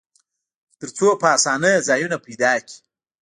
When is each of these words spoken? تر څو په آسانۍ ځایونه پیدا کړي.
تر 0.79 0.87
څو 0.97 1.07
په 1.21 1.27
آسانۍ 1.35 1.75
ځایونه 1.87 2.17
پیدا 2.25 2.51
کړي. 2.65 2.75